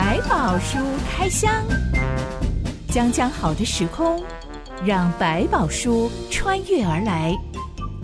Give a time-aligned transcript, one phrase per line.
[0.00, 0.78] 百宝书
[1.10, 1.52] 开箱，
[2.88, 4.22] 将将好的时空，
[4.86, 7.36] 让百宝书穿越而来，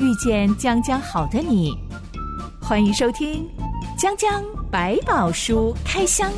[0.01, 1.73] 遇见将将好的你。
[2.61, 3.49] 欢迎收听
[3.97, 6.29] 《将将百宝书开箱》。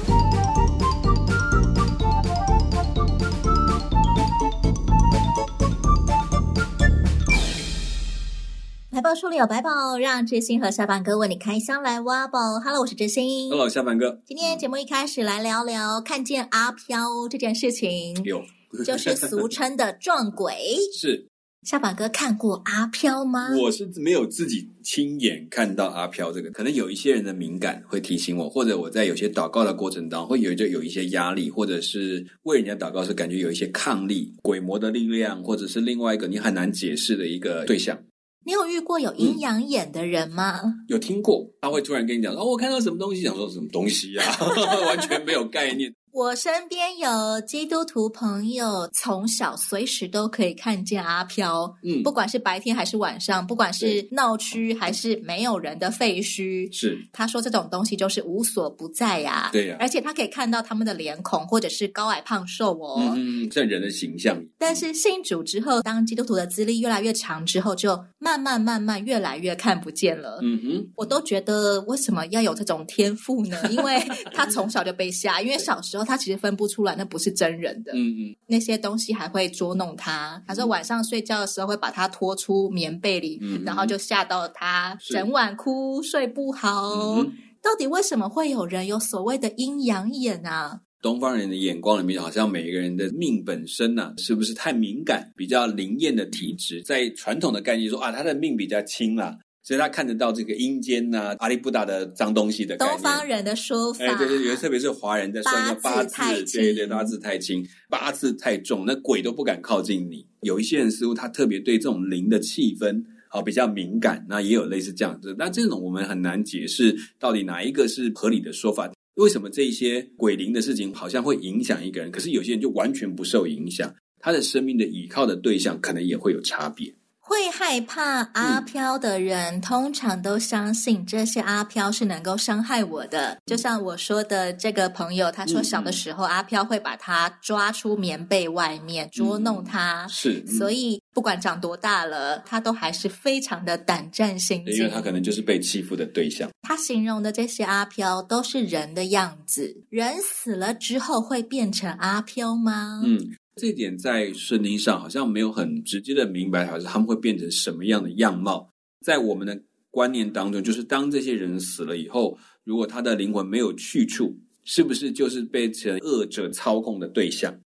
[9.06, 12.58] 百宝书里有百宝，让知心和下凡哥为你开箱来挖宝。
[12.58, 13.48] Hello，我是知心。
[13.50, 14.20] Hello，下凡哥。
[14.26, 16.98] 今天节目一开始来聊聊看见阿飘
[17.30, 18.42] 这件事情，有，
[18.84, 20.56] 就是俗称的 撞鬼。
[20.92, 21.28] 是，
[21.62, 23.50] 下凡哥看过阿飘吗？
[23.56, 37.96] 我是没有自己亲眼看到阿飘这个，可能有一些人的敏感会提醒我，或者我在有些祷告的过程当中会有就有一些压力，或者是为人家祷告时感觉有一些抗力、鬼魔的力量，或者是另外一个你很难解释的一个对象。
[38.46, 40.60] 你有遇过有阴阳眼的人吗？
[40.62, 44.22] 嗯，有听过，他会突然跟你讲说：“哦，我看到什么东西，想说什么东西呀？”
[44.86, 45.92] 完全没有概念。
[46.16, 64.42] 我身边有基督徒朋友，从小随时都可以看见阿飘，嗯，不管是白天还是晚上，不管是闹区还是没有人的废墟，是他说这种东西就是无所不在呀，对呀，而且他可以看到他们的脸孔或者是高矮胖瘦哦，嗯，像人的形象。
[64.56, 70.38] 但是信主之后，当基督徒的资历越来越长之后，就慢慢慢慢越来越看不见了。
[70.42, 73.60] 嗯哼，我都觉得为什么要有这种天赋呢？
[73.68, 74.00] 因为
[74.32, 76.05] 他从小就被吓，因为小时候。
[76.06, 77.92] 他其实分不出来，那不是真人的。
[77.92, 80.42] 嗯嗯，那些东西还会捉弄他。
[80.46, 86.90] 他说晚上睡觉的时候会把他拖出棉被里，嗯、然后就吓到他整晚哭睡不好。
[87.16, 90.80] 嗯、到底为什么会有人有所谓的阴阳眼啊？
[91.02, 96.82] 东方人的眼光里面，好像每一个人的命本身呢、啊，是不是太敏感，比较灵验的体质？
[96.82, 99.36] 在传统的概念说啊，他的命比较轻啦。
[99.66, 102.76] 所以他看得到这个阴间呐、啊、阿里不达的脏东西的。
[102.76, 110.24] 东方人的说法，哎，对对对，特别是华人在算八字，八字对对，八字太轻，八字太重，那鬼都不敢靠近你。
[110.42, 115.34] 有一些人似乎他特别对这种灵的气氛好比较敏感，那也有类似这样子。
[115.36, 118.88] 那这种我们很难解释到底哪一个是合理的说法。
[119.14, 123.92] 为什么这些鬼灵的事情好像会影响一个人，可是有些人就完全不受影响？
[124.20, 126.94] 他的生命的倚靠的对象可能也会有差别。
[127.28, 133.36] 会害怕阿飘的人，嗯、通常都相信这些阿飘是能够伤害我的。
[133.46, 144.76] 就像我说的这个朋友，他说小的时候，嗯、阿飘会把他抓出棉被外面捉弄他，嗯、是，嗯、所以不管长多大了，他都还是非常的胆战心惊。
[144.76, 146.48] 因为他可能就是被欺负的对象。
[146.62, 153.02] 他形容的这些阿飘都是人的样子，人死了之后会变成阿飘吗？
[153.04, 153.34] 嗯。
[153.56, 158.70] 这点在圣经上好像没有很直接的明白，还是他们会变成什么样的样貌？
[159.00, 159.58] 在我们的
[159.90, 167.58] 观念当中，就是当这些人死了以后，如果他的灵魂没有去处，是不是就是被成恶者操控的对象？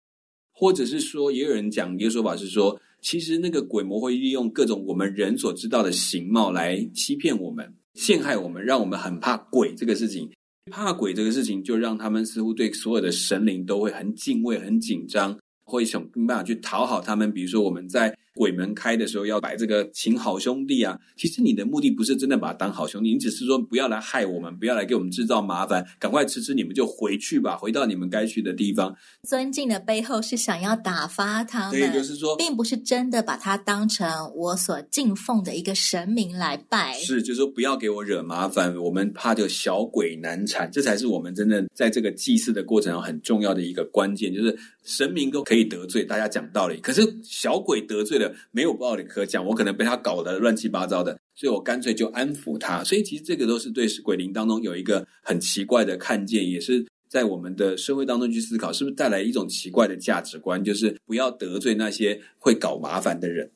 [0.52, 10.30] 或者是说，也有人讲一个说法是说，其实那个鬼魔会利用各种我们人所知道的形貌来欺骗我们、陷害我们，让我们很怕鬼这个事情。
[10.70, 15.38] 怕鬼这个事情，就让他们似乎对所有的神灵都会很敬畏、很紧张。
[15.68, 20.96] 会想办法去讨好他们，比如说我们在鬼门开的时候要摆这个请好兄弟啊。
[21.16, 28.96] 其实你的目的不是真的把他当好兄弟，你只是说不要来害我们，不要来给我们制造麻烦，赶快吃吃你们就回去吧，回到你们该去的地方。
[29.24, 36.94] 尊敬的背后是想要打发他们，对，就是说，并不是真的把他当成我所敬奉的一个神明来拜。
[37.00, 48.27] 是，就是说不要给我惹麻烦，我们怕就小鬼难缠，这才是我们真正在这个祭祀的过程中很重要的一个关键，就是神明都可以得罪，大家讲道理，可是小鬼得罪了。
[48.50, 52.82] 没有道理可讲，我可能被他搞得乱七八糟的，所以我干脆就安抚他。
[52.84, 63.50] 所以其实这个都是对鬼灵当中有一个很奇怪的看见，也是在我们的社会当中去思考，是不是带来一种奇怪的价值观，就是不要得罪那些会搞麻烦的人。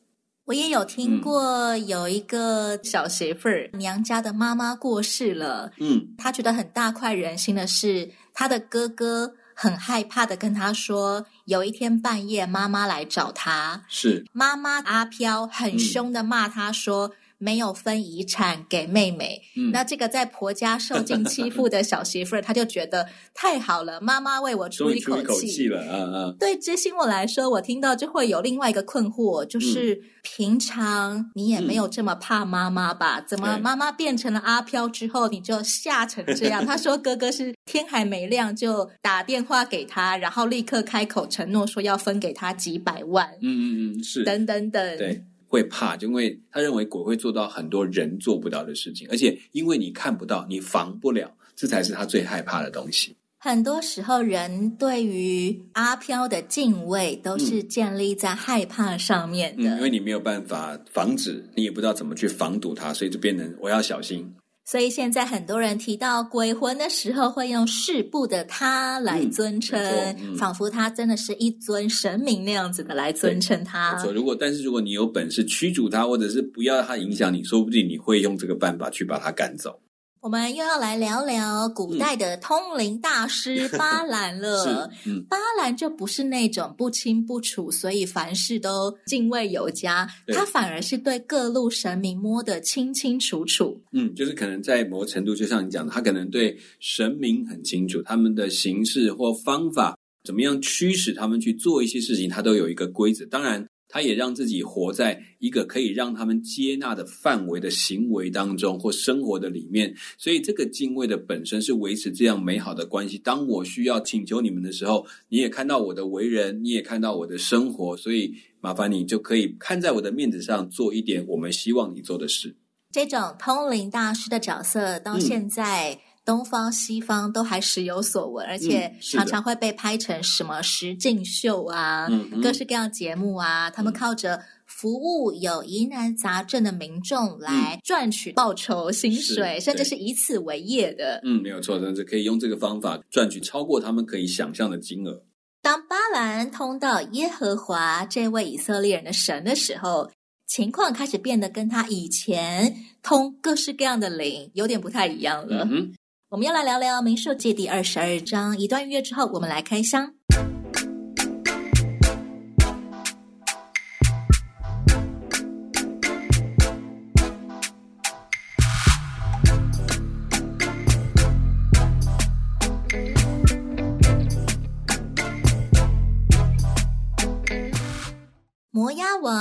[0.45, 9.35] 我也有听过有一个小媳妇儿，娘家的妈妈过世了，嗯，她觉得很大快人心的是她的哥哥。
[9.55, 17.09] 很害怕的跟他说，有一天半夜妈妈来找他，是妈妈阿飘很凶的骂他说。
[17.09, 17.13] 嗯
[17.43, 26.37] 没有分遗产给妹妹，嗯、那这个在婆家受 尽欺负的小媳妇儿，她就觉得太好了，妈妈为我出一口气，了，嗯嗯。
[26.39, 33.19] 对知心我来说，我听到就会有另外一个困惑，就是、嗯、平常你也没有这么怕妈妈吧？
[33.19, 36.63] 嗯、怎么妈妈变成了阿飘之后，你就吓成这样？
[36.67, 44.23] 他说哥哥是天还没亮就打电话给他，然后立刻开口承诺说要分给他几百万，嗯嗯嗯，是。
[44.23, 45.25] 等等等，对。
[45.53, 53.15] 会怕，就因为他认为鬼会做到很多人做不到的事情，而且因为你看不到，你防不了，这才是他最害怕的东西。
[53.37, 59.65] 很多时候，人对于阿飘的敬畏都是建立在害怕上面的。
[59.65, 64.33] 嗯，因为你没有办法防止，你也不知道怎么去防堵它，所以就变成我要小心。
[64.65, 73.95] 所以现在很多人提到鬼魂的时候，会用世部的他来尊称，嗯嗯、仿佛他真的是一尊神明那样子的来尊称他。
[73.95, 79.79] 没错，如果但是如果你有本事驱逐他，或者是不要他影响你，说不定你会用这个办法去把他赶走。
[80.23, 84.89] 我们又要来聊聊古代的通灵大师 巴兰了。
[85.05, 90.09] 嗯、巴兰就不是那种不清不楚，所以凡事都敬畏有加。
[90.29, 93.83] 他反而是对各路神明摸得清清楚楚。
[93.91, 103.27] 嗯，就是可能在某程度，就像你讲的，他可能对神明很清楚，他们的形式或方法怎么样驱使他们去做一些事情，他都有一个规则。
[103.27, 103.67] 当然。
[103.93, 113.19] 他也让自己活在一个可以让他们接纳的范围的行为当中或生活的里面，所以这个敬畏的本身是维持这样美好的关系。
[113.19, 122.57] 当我需要请求你们的时候，你也看到我的为人，你也看到我的生活，所以麻烦你就可以看在我的面子上做一点我们希望你做的事。
[122.91, 125.93] 这种通灵大师的角色到现在。
[125.93, 133.69] 嗯东方西方都还时有所闻，而且常常会被拍成什么实境秀啊，嗯、各式各样节目啊。
[133.69, 141.21] 嗯、他们靠着服务有疑难杂症的民众来赚取报酬薪水，甚至是以此为业的。
[141.25, 145.25] 嗯，没有错，甚至可以用这个方法赚取超过他们可以想象的金额。
[145.61, 150.11] 当巴兰通到耶和华这位以色列人的神的时候，
[150.47, 155.67] 情况开始变得跟他以前通各式各样的灵有点不太一样了。
[155.71, 155.93] 嗯
[156.33, 158.59] 我们要来聊聊《民数记》第二十二章。
[158.59, 160.15] 一段音乐之后，我们来开箱。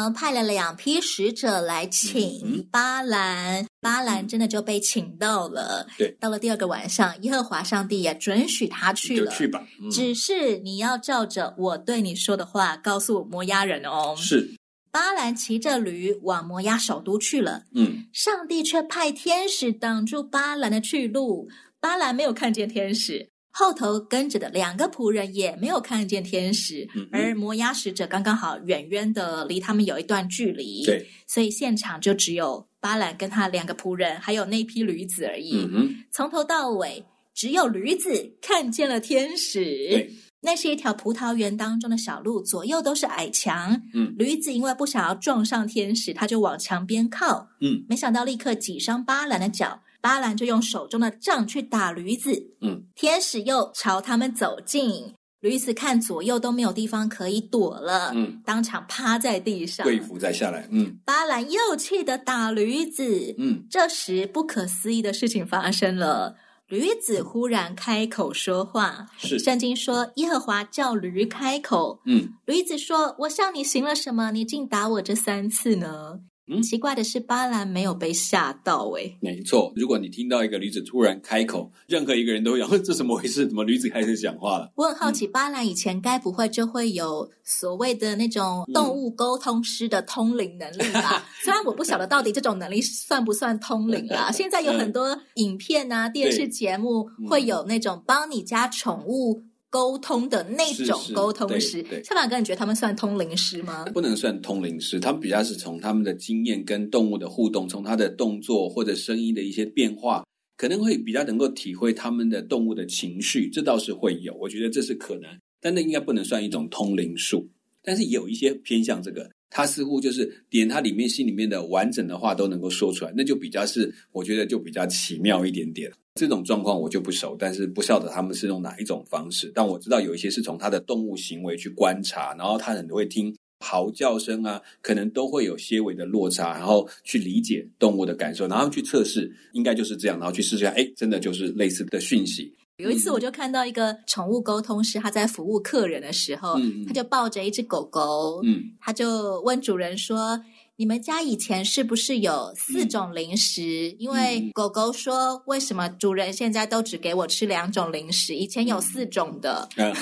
[0.09, 5.86] 派了两批使者来请巴兰，嗯、巴兰真的就被请到了。
[5.98, 9.30] 对，到了第二个晚上，耶和华上帝也准许他去了。
[9.30, 14.15] 就去吧，嗯、只是你要照着我对你说的话告诉摩押人哦。
[14.18, 14.56] 是，
[14.92, 17.63] 巴兰骑着驴往摩押首都去了。
[17.75, 21.50] 嗯，上帝却派天使挡住巴兰的去路，
[21.80, 23.31] 巴兰没有看见天使。
[23.51, 35.68] 后头跟着的两个仆人也没有看见天使，嗯、而摩押使者刚刚好远远的离他们有一段距离，对，所以现场就只有巴兰跟他两个仆人，还有那批驴子而已。
[35.71, 40.12] 嗯，从头到尾只有驴子看见了天使。
[40.44, 43.80] 那是一条葡萄园当中的小路，左右都是矮墙。
[43.94, 47.50] 嗯，驴子因为不想要撞上天使，他就往墙边靠。
[47.59, 49.83] 嗯，没想到立刻挤伤巴兰的脚。
[50.01, 52.31] 巴兰就用手中的杖去打驴子，
[52.62, 66.36] 嗯，天使又朝他们走近，驴子看左右都没有地方可以躲了，嗯，当场趴在地上，跪伏再下来，嗯，巴兰又气得打驴子，嗯，这时不可思议的事情发生了，
[66.68, 74.31] 驴子忽然开口说话，是，圣经说耶和华叫驴开口，嗯，驴子说：“我向你行了什么？
[74.31, 78.89] 你竟打我这三次呢？”嗯，奇怪的是，巴兰没有被吓到。
[78.97, 79.71] 诶，没错。
[79.75, 83.47] 如果你听到一个驴子突然开口，任何一个人都会想：这怎么回事？
[83.47, 84.71] 怎么驴子开始讲话了？
[84.75, 91.19] 我很好奇，嗯、巴兰以前该不会就会有所谓的那种动物沟通师的通灵能力吧？
[91.19, 94.29] 嗯、 虽然我不晓得到底这种能力算不算通灵啦。
[94.33, 99.43] 现在有很多影片啊、电视节目会有那种帮你家宠物。
[99.72, 103.86] 沟通的那种沟通师，夏马哥，你觉得他们算通灵师吗？
[103.94, 110.25] 不能算通灵师，他们比较是从他们的经验跟动物的互动，从他的动作或者声音的一些变化，
[110.58, 115.30] 可能会比较能够体会他们的动物的情绪，这倒是会有，我觉得这是可能，
[115.62, 117.50] 但那应该不能算一种通灵术，
[117.82, 125.91] 但是也有一些偏向这个，他似乎就是连他里面心里面的完整的话都能够说出来，那就比较是，我觉得就比较奇妙一点点。
[126.15, 129.51] 这种状况我就不熟，但是不晓得他们是用哪一种方式。
[129.53, 142.53] 但我知道有一些是从他的动物行为去观察，然后他很会听嚎叫声啊，可能都会有些微的落差，然后去理解动物的感受，然后去测试，应该就是这样，然后去试试看，哎，真的就是类似的讯息。
[142.81, 150.41] 有一次我就看到一个宠物沟通师，他在服务客人的时候，嗯、他就抱着一只狗狗，嗯，他就问主人说。
[150.77, 153.61] 你们家以前是不是有四种零食？
[153.61, 158.33] 嗯、因为狗狗说：“为什么主人现在都只给我吃两种零食？
[158.33, 159.69] 以前有四种的。
[159.75, 159.93] 嗯”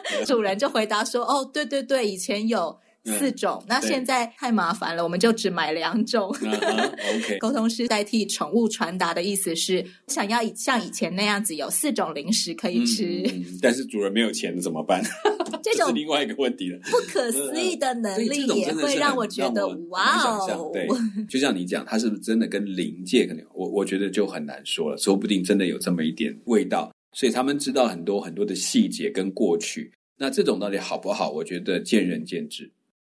[0.26, 2.78] 主人就回答说：“哦，对对对，以前有
[3.08, 3.62] 四种。
[3.66, 6.28] 那现在太麻烦了，我们就只买两种。
[6.28, 13.24] OK， 沟通师代替宠物传达的意思是，想要像以前那样子有四种零食可以吃，
[13.60, 15.02] 但是主人没有钱怎么办？
[15.62, 16.78] 这种是另外一个问题了。
[16.84, 20.70] 不可思议的能力也会让我觉得哇哦！
[20.72, 20.86] 对，
[21.28, 23.44] 就像你讲，它是不是真的跟灵界可能？
[23.52, 26.92] 我我觉得就很难说了，说不定真的有这么一点味道。
[27.12, 29.90] 所以他们知道很多很多的细节跟过去。
[30.16, 31.30] 那这种到底好不好？
[31.30, 32.70] 我觉得见仁见智。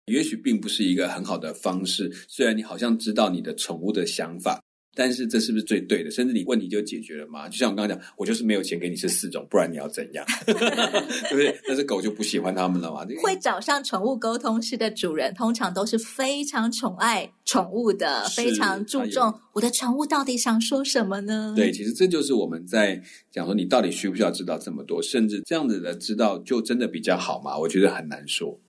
[0.07, 2.12] 也许并不是一个很好的方式。
[2.27, 4.62] 虽然你好像知道你的宠物的想法。
[4.95, 6.12] 但是这是不是最对的？
[6.12, 7.50] 甚至你问题就解决了吗？
[7.50, 10.24] 就像我刚刚讲，我就是没有钱给你吃四种，不然你要怎样？
[10.45, 11.60] 对不对？
[11.67, 13.03] 但是狗就不喜欢他们了嘛？
[13.24, 21.55] 会找上宠物沟通师的主人，通常都是非常宠爱宠物的，非常注重我的宠物到底想说什么呢？
[21.57, 25.01] 对，其实这就是我们在讲说，你到底需不需要知道这么多？
[25.01, 27.57] 甚至这样子的知道，就真的比较好吗？
[27.57, 28.60] 我觉得很难说。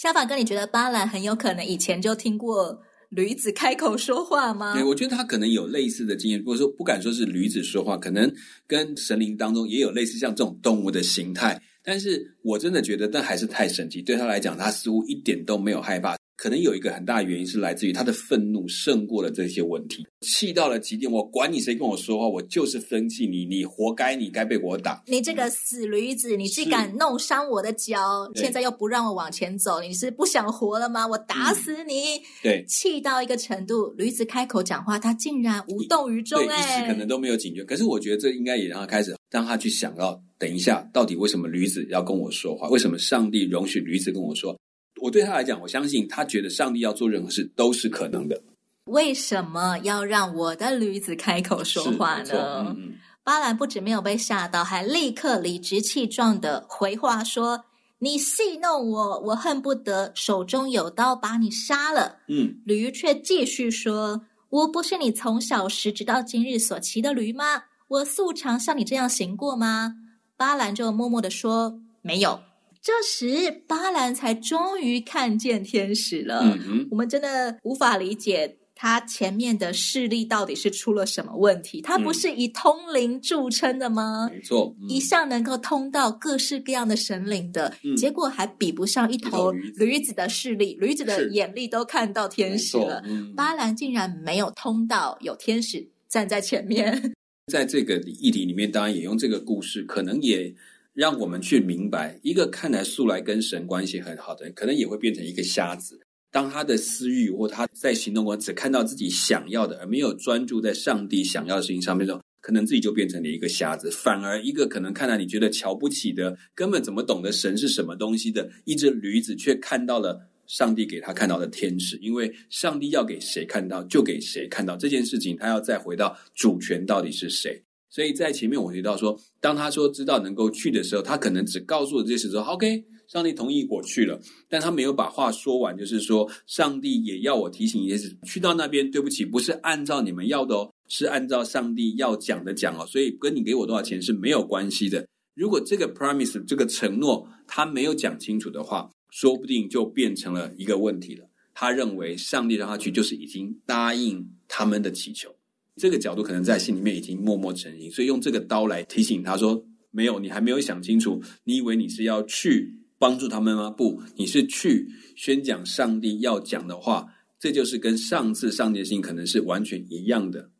[0.00, 2.80] 小法哥，你觉得巴兰很有可能以前就听过？
[3.10, 4.72] 驴子开口说话吗？
[4.72, 8.32] 对，我觉得他可能有类似的经验，不过说不敢说是驴子说话，可能
[8.66, 11.60] 跟神灵当中也有类似像这种动物的形态。
[11.84, 14.00] 但是我真的觉得，但还是太神奇。
[14.00, 16.16] 对他来讲，他似乎一点都没有害怕。
[16.40, 21.12] 可能有一个很大的原因是来自于他的愤怒胜过了这些问题，气到了极点。
[21.12, 25.02] 我管你谁跟我说话，我就是生气你，你活该，你该被我打。
[25.06, 31.06] 你这个死驴子，你竟敢弄伤我的脚，现在又不让我往前走，你是不想活了吗？
[31.06, 32.14] 我打死你！
[32.14, 37.62] 嗯、对，气到一个程度，驴子开口讲话，他竟然无动于衷，哎，一时可能都没有警觉。
[37.64, 42.66] 可是我觉得这应该也让他开始，让他去想到，等一下，到底为什么驴子要跟我说话？
[42.70, 44.58] 为什么上帝容许驴子跟我说？
[45.00, 48.40] 我对他来讲，我相信他觉得上帝要做任何事都是可能的。
[48.84, 52.74] 为什么要让我的驴子开口说话呢？
[53.22, 57.64] 巴兰不止没有被吓到，还立刻理直气壮的回话说
[58.00, 67.64] ：“你戏弄我，我恨不得手中有刀把你杀了。”嗯，驴却继续说：“我不是你从小时直到今日所骑的驴吗？
[67.88, 69.94] 我素常像你这样行过吗？”
[70.36, 72.40] 巴兰就默默的说：“没有。”
[72.82, 76.40] 这时，巴兰才终于看见天使了。
[76.42, 81.82] 嗯，我们真的无法理解他前面的视力到底是出了什么问题。
[81.82, 84.30] 他不是以通灵著称的吗？
[84.32, 90.74] 没错，一向能够通到各式各样的神灵的，嗯、结果还比不上一头驴子的视力。
[90.80, 97.12] 驴子的眼力都看到天使了，嗯、巴兰竟然没有通到有天使站在前面。
[97.52, 100.54] 在这个议题里面，当然也用这个故事，可能也。
[100.92, 106.00] 让我们去明白，一个看来素来跟神关系很好的人，可能也会变成一个瞎子。
[106.32, 113.90] 当他的私欲或他在行动中只看到自己想要的，而没有专注在上帝想要的事情上面的时候，可能自己就变成了一个瞎子。
[113.90, 121.96] 反而一个可能看来你觉得瞧不起的，根本怎么懂得神是什么东西的一只驴子，却看到了上帝给他看到的天使。
[121.96, 127.60] 因为上帝要给谁看到，就给谁看到这件事情，他要再回到主权到底是谁。
[127.90, 145.04] 所以在前面我提到说，当他说知道能够去的时候，他可能只告诉我这些事说，OK，上帝同意我去了，但他没有把话说完，就是说上帝也要我提醒一件事，去到那边，对不起，不是按照你们要的哦，是按照上帝要讲的讲哦，所以跟你给我多少钱是没有关系的。
[145.34, 151.26] 如果这个 promise 这个承诺他没有讲清楚的话，说不定就变成了一个问题了。
[151.52, 155.34] 他认为上帝让他去，就是已经答应他们的祈求。
[155.80, 161.22] 这个角度可能在心里面已经默默成型，所以用这个刀来提醒他说：“没有，你还没有想清楚。
[161.44, 163.70] 你以为你是要去帮助他们吗？
[163.70, 167.06] 不，你是去宣讲上帝要讲的话。
[167.38, 170.50] 这就是跟上次上帝的心可能是完全一样的。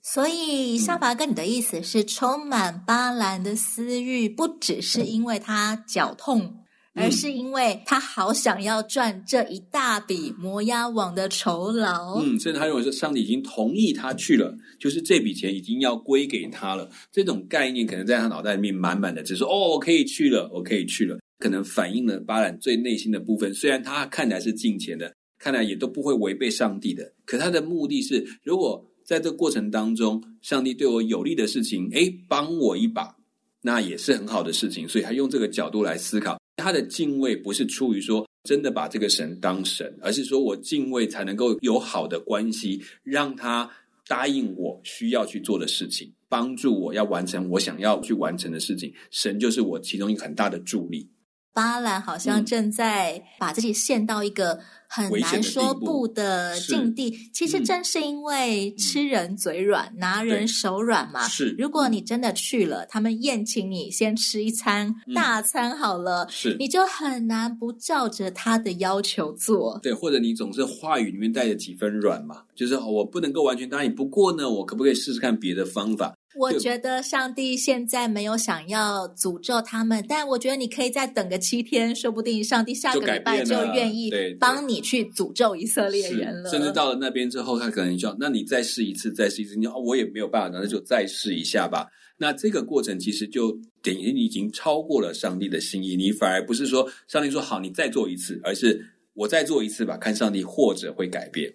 [0.00, 6.58] 所以，夏娃跟你的意思是，充满巴兰的私欲，不只是因为他脚痛。”
[6.94, 16.88] 而是因为他好想要赚这一大笔摩押网的酬劳，嗯，甚至他认为说上帝已经同意他去了，就是这笔钱已经要归给他了。
[17.10, 23.54] 这种概念可能在他脑袋里面满满的，只是哦，我可以去了，我可以去了，可能反映了巴兰最内心的部分。
[23.54, 33.16] 虽然他看来是敬钱的，看来也都不会违背上帝的，可他的目的是，如果在这过程当中，上帝对我有利的事情，诶，帮我一把，
[33.62, 34.86] 那也是很好的事情。
[34.86, 36.38] 所以他用这个角度来思考。
[36.62, 43.68] 他的敬畏不是出于说真的把这个神当神，而是说我敬畏才能够有好的关系，让他
[44.06, 48.92] 答应我需要去做的事情，帮助我要完成我想要去完成的事情。
[49.10, 51.08] 神就是我其中一个很大的助力。
[51.54, 57.30] 巴兰好像正在把自己陷到一个很难说不的境地。
[57.32, 61.28] 其实正是因为吃人嘴软，嗯、拿人手软嘛。
[61.28, 69.78] 是，如果你真的去了，他们宴请你先吃一餐大餐好了，是，你就很难不照着他的要求做。
[69.82, 73.94] 对，或者你总是话语里面带着几分软嘛，就是我不能够完全答应。
[73.94, 76.14] 不过呢，我可不可以试试看别的方法？
[76.34, 84.10] 我觉得上帝现在没有想要诅咒他们，但我觉得你可以再等个七天，说不定上帝下个礼拜就愿意
[84.40, 86.50] 帮你去诅咒以色列人了。
[86.50, 91.86] 甚至到了那边之后，他可能就要，那你再试一次，再试一次，你说，哦，我也没有办法，那就再试一下吧。
[92.18, 93.50] 那这个过程其实就
[93.82, 101.52] 等于你已经超过了上帝的心意，你反而不是说上帝说好，你再做一次，而是我再做一次吧，看上帝或者会改变。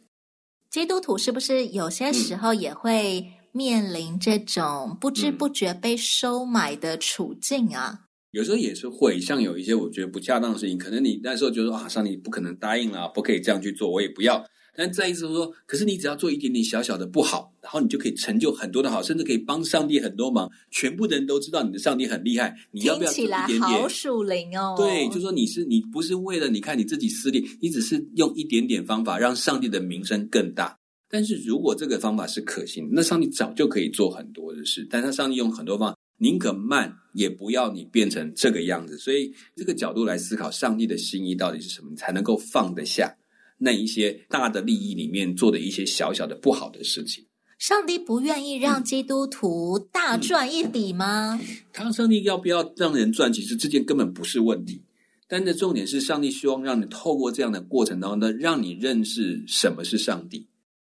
[0.69, 3.31] 基督徒是不是有些时候也会、嗯？
[3.58, 8.00] 面临这种不知不觉被收买的处境啊，嗯、
[8.34, 14.46] 有时候也是会像有一些我觉得不恰当的事情，可能你那时候就说啊，上帝不可能答应了，不可以这样去做，我也不要。
[14.80, 22.56] 但再一次说，可是你只要做一点点小小的不好，然后你就可以成就很多的好，甚至可以帮上帝很多忙，全部的人都知道你的上帝很厉害。
[22.70, 23.48] 你要不要做一点点？
[23.48, 24.76] 听起来好属灵哦。
[24.78, 30.78] 对，就说你是你不是为了你看你自己私利，你只是用一点点方法让上帝的名声更大。
[31.10, 34.86] 但是如果这个方法是可行，那上帝早就可以做很多的事。
[34.90, 38.98] 但他上帝用很多方法，宁可慢，也不要你变成这个样子。
[38.98, 43.16] 所以这个角度来思考，上帝的心意到底是什么，你才能够放得下
[43.58, 47.26] 那一些大的利益里面做的一些小小的不好的事情。
[47.58, 51.40] 上帝不愿意让基督徒大赚一笔吗？
[51.74, 53.34] 他、嗯、上帝要不要让人赚？
[53.34, 54.84] 其实这件根本不是问题。
[55.28, 60.48] 但这重点是，上帝希望让你透过这样的过程当中呢，让你认识什么是上帝。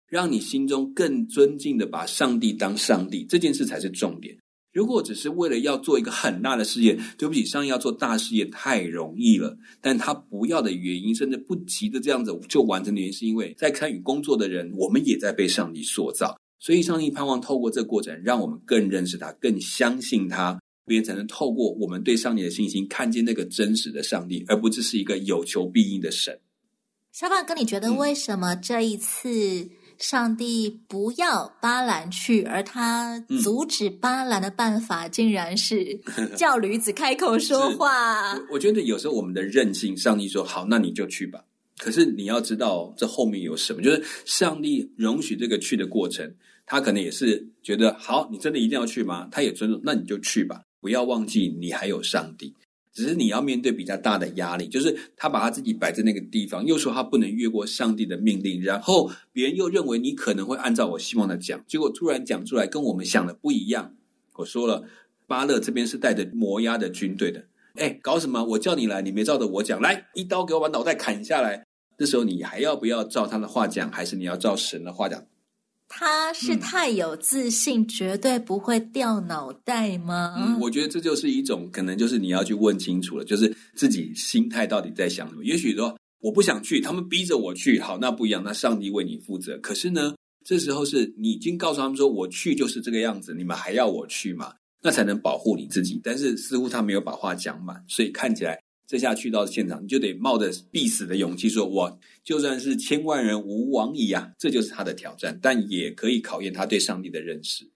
[0.09, 4.35] 让你心中更尊敬的把上帝当上帝，这件事才是重点。
[4.71, 9.57] 如果只是为了要做一个很大的事业，对不起，上帝要做大事业太容易了。
[9.81, 16.39] 但他不要的原因，甚至不急的这样子就完成的原因，是因为在参与工作的人，我们也在被上帝塑造。
[16.59, 26.39] 所以，上帝盼望透过这个过程，让我们更认识他，更相信他，别人才能透过我们对上帝的信心，看见那个真实的上帝，而不只是一个有求必应的神。
[27.11, 29.69] 小胖哥，你觉得为什么这一次？
[29.99, 35.99] 嗯上帝不要巴兰去，而他阻止巴兰的办法，竟然是
[36.37, 38.33] 叫驴子开口说话。
[38.33, 41.43] 我，我觉得有时候我们的任性，上帝说好，那你就去吧。
[41.77, 43.81] 可是你要知道，这后面有什么？
[43.81, 46.33] 就是上帝容许这个去的过程，
[46.65, 49.27] 他可能也是觉得好，你真的一定要去吗？
[49.29, 50.61] 他也尊重，那你就去吧。
[50.79, 52.55] 不要忘记，你还有上帝。
[52.93, 63.95] 只是你要面对比较大的压力，就是他把他自己摆在那个地方，又说他不能越过上帝的命令，然后别人又认为你可能会按照我希望的讲，结果突然讲出来跟我们想的不一样。
[64.35, 64.83] 我说了，
[65.27, 68.43] 巴勒这边是带着摩押的军队的，哎，搞什么？
[68.43, 71.65] 我叫你来，你没照着我讲，来一刀给我把脑袋砍下来。
[71.97, 75.25] 这时候你还要不要照他的话讲，还是你要照神的话讲？
[75.89, 80.35] 他是太有自信，嗯、绝对不会掉脑袋吗？
[80.37, 85.43] 嗯，我觉得这就是一种可能，就是你要去问清楚了，就是自己心态到底在想什么。
[85.43, 89.57] 也许说我不想去，他们逼着我去，好，那不一样，那上帝为你负责。
[89.57, 90.13] 可是呢，
[90.45, 94.53] 这时候是你已经告诉他们说，我去就是这个样子，你们还要我去吗？
[94.81, 95.99] 那才能保护你自己。
[96.03, 98.59] 但是似乎他没有把话讲满，所以看起来。
[98.89, 107.69] 这下去到现场，你就得冒着必死的勇气说：“我就算是千万人吾往矣啊！”这就是他的挑战，但也可以考验他对上帝的认识。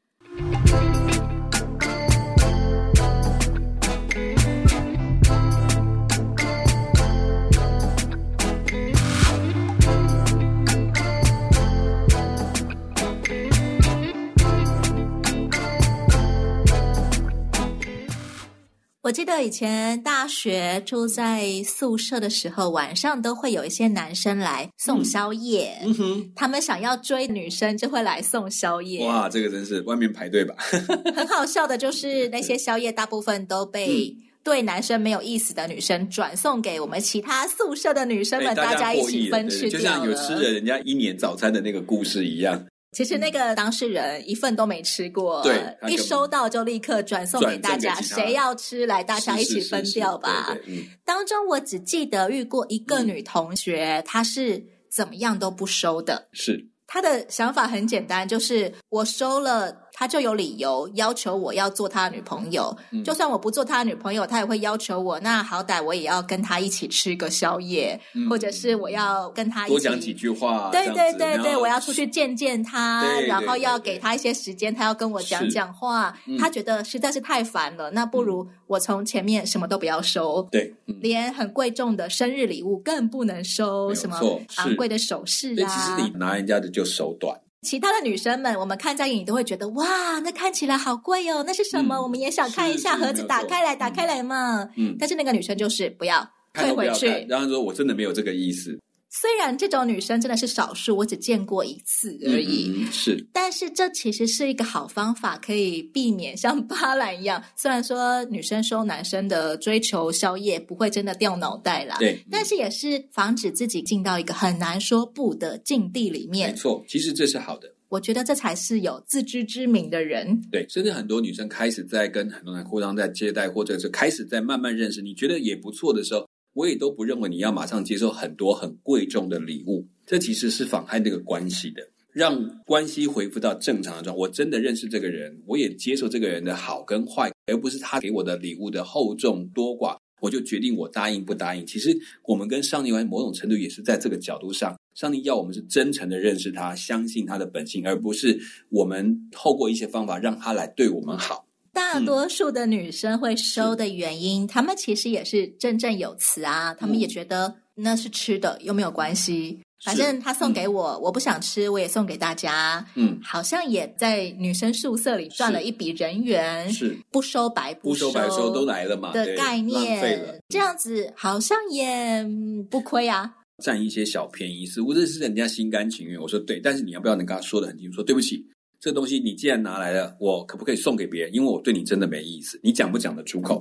[19.04, 25.78] 我记得以前大学住在宿舍的时候，晚上都会有一些男生来送宵夜。
[25.84, 29.06] 嗯哼，他们想要追女生，就会来送宵夜。
[29.06, 30.56] 哇，这个真是外面排队吧？
[31.14, 39.80] 很好笑的，就是那些宵夜大部分都被对男生没有意思的女生转送给我们其他宿舍的女生们，大家一起分吃掉了。
[39.80, 42.66] 就像有吃了人家一年早餐的那个故事一样。
[42.94, 50.50] 其实那个当事人一份都没吃过，对，一收到就立刻转送给大家，谁要吃来大家一起分掉吧。
[50.50, 56.70] 是是是是对对，嗯，当中我只记得遇过一个女同学，嗯，她是怎么样都不收的，是。
[56.86, 62.76] 她的想法很简单，就是我收了他就有理由要求我要做他的女朋友。
[62.92, 65.20] 嗯、就算我不做他的女朋友，他也会要求我。
[65.20, 70.70] 那好歹我也要跟他一起吃个宵夜，嗯、或者是我要跟他一起多讲几句话。
[70.72, 76.18] 对对对对，我要出去见见他，然后要给他一些时间，他要跟我讲讲话。
[76.28, 80.48] 嗯、他觉得实在是太烦了，那不如我从前面什么都不要收。
[80.52, 84.18] 对，嗯、连很贵重的生日礼物更不能收，什么
[84.58, 85.68] 昂贵的首饰啊。
[85.68, 87.40] 其实你拿人家的就手短。
[87.64, 91.96] 其他的女生们，我们看在眼里都会觉得哇，那看起来好贵哦，那是什么？
[91.96, 94.70] 嗯、我们也想看一下盒子，打开来，打开来嘛。
[94.76, 98.78] 嗯，但是那个女生就是不要退回去，然后说我真的没有这个意思。
[99.16, 102.74] 虽然这种女生真的是少数，我只见过一次而已。
[102.76, 107.42] 嗯，是，但是这其实是一个好方法，可以避免像巴兰一样。
[107.56, 116.50] 虽然说女生收男生的追求宵夜不会真的掉脑袋啦，对，但是也是防止自己进到一个很难说不的境地里面。
[116.50, 117.72] 没错，其实这是好的。
[117.90, 120.42] 我觉得这才是有自知之明的人。
[120.52, 126.28] 对，甚至很多女生开始在跟很多男互相在接待，或者是开始在慢慢认识，你觉得也不错的时候。
[126.54, 134.20] 我也都不认为你要马上接受很多很贵重的礼物，这其实是妨害那个关系的，让关系恢复到正常的状态。
[134.20, 141.66] 我真的认识这个人，我也接受这个人的好跟坏，而不是他给我的礼物的厚重多寡，我就决定我答应不答应。
[141.66, 148.40] 其实我们跟上帝关系某种程度也是在这个角度上，上帝要我们是真诚的认识他，相信他的本性，而不是
[148.70, 151.48] 我们透过一些方法让他来对我们好。
[151.74, 156.74] 大多数的女生会收的原因，她、嗯、们其实也是振振有词啊。
[156.74, 159.60] 她、嗯、们也觉得那是吃的，又没有关系。
[159.84, 162.86] 反正他送给我，嗯、我不想吃，我也送给大家。
[162.96, 166.72] 嗯，好像也在女生宿舍里赚了一笔人缘。
[166.72, 172.26] 是不收白不收，不收白收都来了嘛的概念，这样子好像也
[172.72, 173.34] 不亏啊。
[173.62, 176.18] 占一些小便宜，似乎这是人家心甘情愿。
[176.18, 177.96] 我说对，但是你要不要能跟他说的很清楚？
[177.96, 178.46] 说对不起。
[178.84, 181.34] 这东西你既然拿来了，我可不可以送给别人？
[181.34, 182.60] 因为我对你真的没意思。
[182.62, 183.58] 你讲不讲得出口？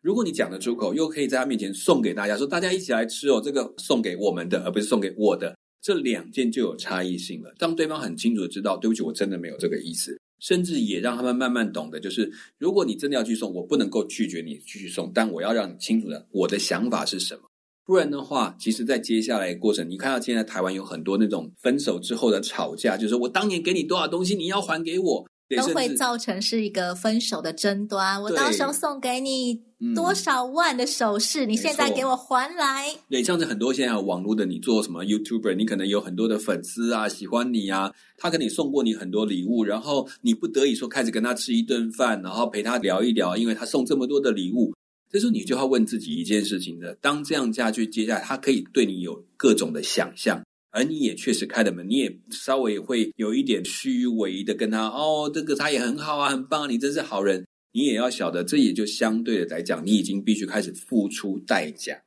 [0.00, 7.52] 如果你讲得出口，又可以在他面前送给大家，说大家一起来吃哦，这个送给我们的，而不是送给我的，这两件就有差异性了。
[7.58, 17.49] 当对方很清楚的知道，对不起，我真的没有这个意思，甚至也让他们慢慢懂得，就是如果你真的要去送，我不能够拒绝你继续送，但我要让你清楚的，我的想法是什么。
[17.86, 28.22] 不然的话，其实，在接下来的过程，你看到现在台湾有很多那种分手之后的吵架，就是我当年给你多少东西，你要还给我，都会造成是一个分手的争端。
[28.22, 29.60] 我到时候送给你
[29.92, 32.94] 多少万的首饰，嗯、你现在给我还来。
[33.08, 44.72] 对，像是很多现在有网络的，你做什么 YouTuber，你可能有很多的粉丝啊，喜欢你啊，他给你送过你很多礼物，然后你不得已说开始跟他吃一顿饭，然后陪他聊一聊，因为他送这么多的礼物。
[45.10, 57.44] 这时候你就要问自己一件事情的：当这样下去，接下来他可以对你有各种的想象，而你也确实开了门，你也稍微会有一点虚伪的跟他哦，这个他也很好啊，很棒啊，你真是好人。
[57.72, 62.00] 你也要晓得，这也就相对的来讲，你已经必须开始付出代价。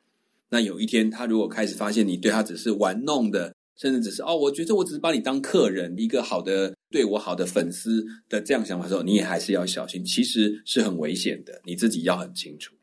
[0.49, 12.73] 那有一天，他如果开始发现你对他只是玩弄的，甚至只是哦，我觉得我只是把你当客人，一个好的对我好的粉丝的这样想法的时候，你也还是要小心，其实是很危险的，你自己要很清楚。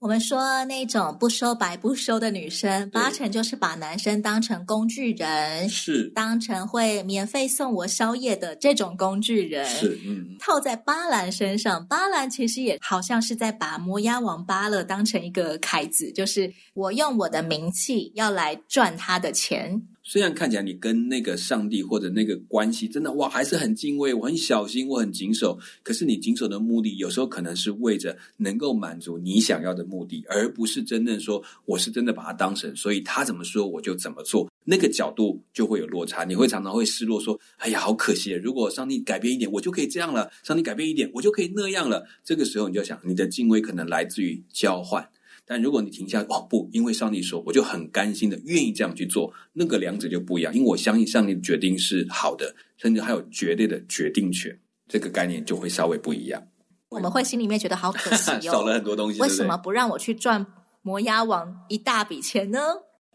[0.00, 9.62] 我们说那种不收白不收的女生，八成就是把男生当成工具人，是当成会免费送我宵夜的这种工具人。
[9.66, 19.82] 是，嗯，套在巴兰身上，巴兰其实也好像是在把摩押王巴勒当成一个凯子，就是我用我的名气要来赚他的钱。
[20.02, 25.58] 虽然看起来你跟那个上帝或者那个关系真的哇，还是很敬畏，我很小心，我很谨守。
[25.82, 34.50] 可是你谨守的目的，有时候可能是为着能够满足你想要的目的，而不是真正说我是真的把他当神，所以他怎么说我就怎么做。
[34.64, 38.30] 那个角度就会有落差，你会常常会失落，说：“哎呀，好可惜！
[38.32, 45.08] 如果上帝改变一点，我就可以这样了；上帝改变一点，我就可以那样了。”这个时候你就想，你的敬畏可能来自于交换。
[45.50, 50.54] 但如果你停下哦不，因为上帝说，我就很甘心的愿意这样去做，那个两者就不一样。
[50.54, 56.40] 因为我相信上帝的决定是好的，甚至还有绝对的决定权，这个概念就会稍微不一样。
[56.88, 59.18] 我们会心里面觉得好可惜哦， 少了很多东西。
[59.20, 60.46] 为什么不让我去赚
[60.82, 62.60] 摩押王一大笔钱呢？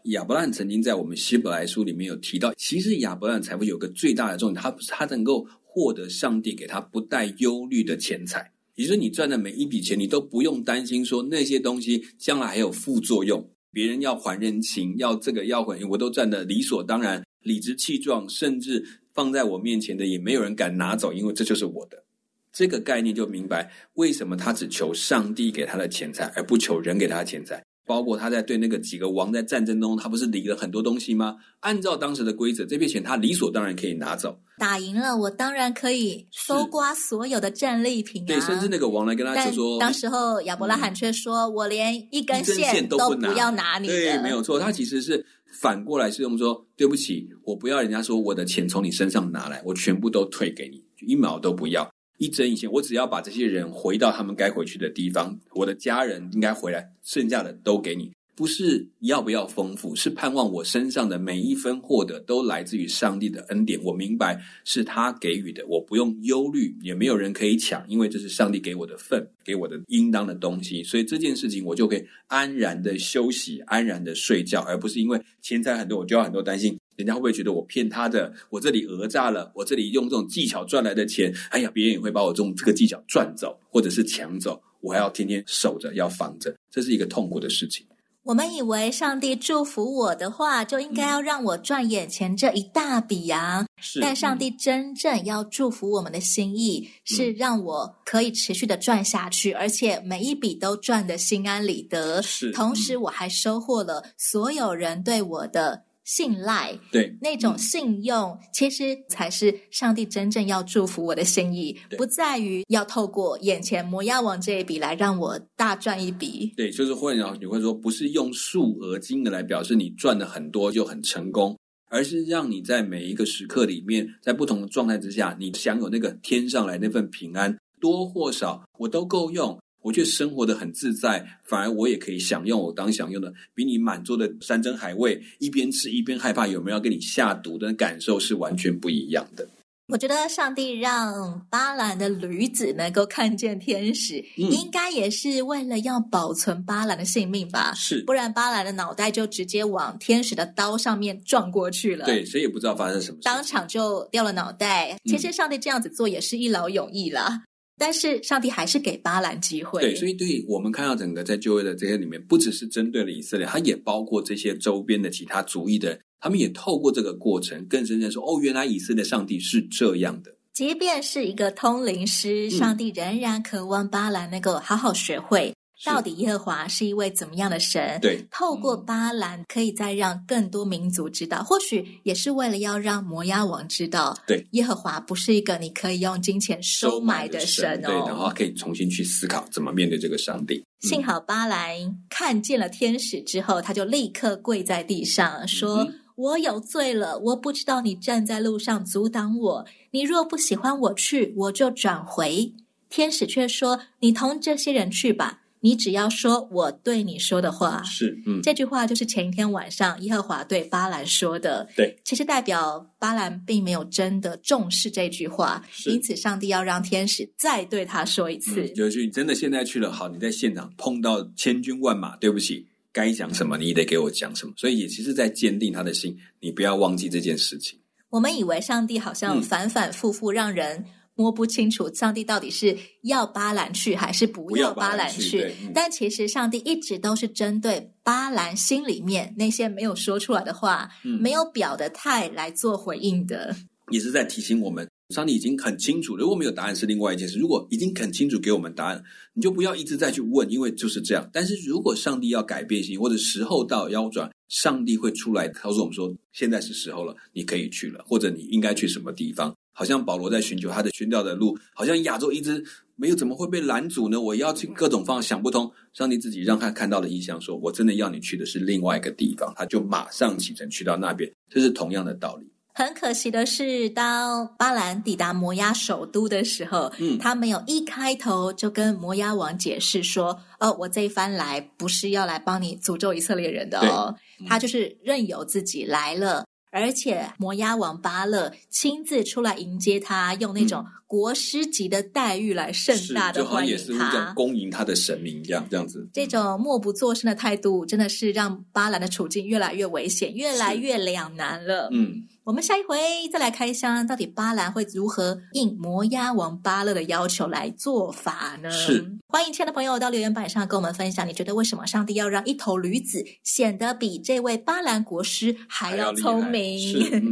[0.04, 8.52] 亚伯兰曾经在我们希伯来书里面有提到，其实亚伯兰财富有个最大的重点，他不是他能够获得上帝给他不带忧虑的钱财。
[8.76, 18.84] 也就是你赚的每一笔钱，你都不用担心说那些东西将来还有副作用，别人要还人情，要这个要还，我都赚得理所当然、理直气壮，甚至
[19.14, 22.04] 放在我面前的也没有人敢拿走，因为这就是我的。
[22.52, 31.36] 这个概念就明白为什么他只求上帝给他的钱财，而不求人给他的钱财，包括他在对那个几个王在战争中，他不是理了很多东西吗？
[31.60, 34.36] 按照当时的规则，这笔钱他理所当然可以拿走。
[34.58, 38.26] 打赢了，我当然可以搜刮所有的战利品啊！
[38.26, 45.24] 对，甚至那个王来跟他就说，当时候亚伯拉罕却说：“嗯、我连一根线都不要拿你。”对，没有错，他其实是
[45.60, 63.82] 反过来是用说：“对不起，我不要人家说我的钱从你身上拿来，我全部都退给你，一毛都不要，一针一线，我只要把这些人回到他们该回去的地方，我的家人应该回来，剩下的都给你。”不是要不要丰富，是盼望我身上的每一分获得都来自于上帝的恩典。
[63.82, 70.84] 我明白是他给予的，我不用忧虑，也没有人可以抢，因为这是上帝给我的份，给我的应当的东西。
[70.84, 78.32] 所以这件事情我就可以安然的休息，安然的睡觉，而不是因为钱财很多，我就要很多担心，人家会不会觉得我骗他的？
[78.50, 87.86] 我这里讹诈了，我这里用这种技巧赚来的钱，哎呀，别人也会把我用这个技巧赚走，或者是抢走，我还要天天守着，要防着，这是一个痛苦的事情。
[88.22, 93.64] 我们以为上帝祝福我的话，就应该要让我赚眼前这一大笔呀。
[93.80, 102.20] 是，但上帝真正要祝福我们的心意，是让我可以持续的赚下去，而且每一笔都赚得心安理得。
[102.20, 105.84] 是，同时我还收获了所有人对我的。
[106.06, 116.52] 信赖，对，那种信用，嗯，其实才是上帝真正要祝福我的心意，不在于要透过眼前摩押王这一笔来让我大赚一笔。
[116.56, 121.58] 对，就是会然后你会说，不是用数额金额来表示你赚的很多就很成功，
[121.90, 129.58] 而是让你在每一个时刻里面，在不同的状态之下，你享有那个天上来那份平安，多或少我都够用。
[129.86, 139.48] 我觉得生活的很自在，反而我也可以享用我当享用的，比你满桌的山珍海味，一边吃一边害怕有没有要给你下毒的感受是完全不一样的。
[139.86, 147.72] 我觉得上帝让巴兰的驴子能够看见天使，嗯、应该也是为了要保存巴兰的性命吧？
[147.76, 152.04] 是，不然巴兰的脑袋就直接往天使的刀上面撞过去了。
[152.04, 154.98] 对，谁也不知道发生什么事，当场就掉了脑袋。
[155.04, 157.44] 其实上帝这样子做也是一劳永逸啦。
[157.76, 159.82] 嗯但是上帝还是给巴兰机会。
[159.82, 170.34] 对，所以对我们看到整个在旧约的这些里面，不只是针对了以色列，它也包括这些周边的其他族裔的，他们也透过这个过程，更深深说：哦，原来以色列上帝是这样的。
[170.54, 175.52] 即便是一个通灵师，上帝仍然渴望巴兰能够好好学会。
[175.86, 177.98] 到底耶和华是一位怎么样的神？
[178.02, 187.88] 对，透过巴兰，可以再让更多民族知道，或许也是为了要让摩押王知道，对，耶和华不是一个你可以用金钱收买的神哦。
[187.88, 190.62] 对，然后可以重新去思考怎么面对这个上帝。
[190.80, 191.70] 幸好巴兰
[192.10, 199.66] 看见了天使之后，他就立刻跪在地上说：“嗯、我有罪了，我不知道你站在路上阻挡我。
[199.92, 202.52] 你若不喜欢我去，我就转回。”
[202.90, 211.68] 天使却说：“你同这些人去吧。”你只要说我对你说的话，是，嗯，这句话就是前一天晚上耶和华对巴兰说的。
[211.74, 218.62] 对，其实代表巴兰并没有真的重视这句话，因此上帝要让天使再对他说一次。
[218.62, 224.54] 嗯，就是你真的现在去了，好，你在现场碰到千军万马，对不起，该讲什么你得给我讲什么。
[224.56, 227.76] 所以也其实在坚定他的心，你不要忘记这件事情。
[228.10, 230.84] 我们以为上帝好像反反复复让人。
[231.16, 243.56] 摸不清楚上帝到底是要巴兰去还是不要巴兰去，兰去嗯、但其实上帝一直都是针对巴兰心里面那些没有说出来的话、嗯、没有表的态来做回应的，
[243.90, 247.38] 也是在提醒我们，上帝已经很清楚，如果没有答案是另外一件事。
[247.38, 249.02] 如果已经很清楚给我们答案，
[249.32, 251.28] 你就不要一直再去问，因为就是这样。
[251.32, 259.54] 但是如果上帝要改变心，或者时候到腰转，上帝会出来告诉我们说，现在是时候了，你可以去了，或者你应该去什么地方。
[259.76, 264.18] 好像保罗在寻求他的寻找的路，好像亚洲一直没有，怎么会被拦阻呢？
[264.18, 265.70] 我要去各种方法想不通。
[265.92, 271.30] 上帝自己让他看到了异象，说我真的要你去的是另外一个地方，他就马上启程去到那边。
[271.50, 272.50] 这是同样的道理。
[272.72, 284.14] 很可惜的是，当巴兰抵达摩押首都的时候，嗯，他没有一开头就跟摩押王解释说：“哦，我这一番来不是要来帮你诅咒以色列人的哦。
[284.40, 286.44] 嗯”他就是任由自己来了。
[286.76, 296.06] 而且摩押王巴勒亲自出来迎接他，用那种国师级的待遇来盛大的欢迎他，恭迎他的神明一样，这样子。
[296.12, 301.88] 这种默不作声的态度，真的是让巴兰的处境越来越危险，越来越两难了。
[301.92, 302.24] 嗯。
[302.46, 302.96] 我们下一回
[303.32, 308.70] 再来开箱，到底巴兰会如何应摩押王巴勒的要求来做法呢？
[308.70, 316.78] 是，欢迎亲爱的朋友到留言板上跟我们分享，你觉得为什么上帝要让一头驴子显得比这位巴兰国师还要聪明？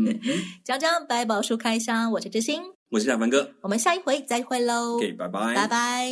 [0.67, 6.11] 讲讲百宝书开箱，我是知心，我是小凡哥，我们下一回再会喽，给、okay, 拜拜，拜拜。